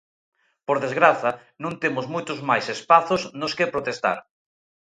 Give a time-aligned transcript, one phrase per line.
[0.67, 1.31] Por desgraza,
[1.63, 4.17] non temos moitos máis espazos nos que protestar.